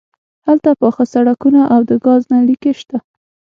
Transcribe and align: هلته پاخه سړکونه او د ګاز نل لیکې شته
هلته 0.47 0.69
پاخه 0.81 1.03
سړکونه 1.13 1.61
او 1.73 1.81
د 1.89 1.91
ګاز 2.03 2.21
نل 2.31 2.43
لیکې 2.49 2.71
شته 2.79 2.97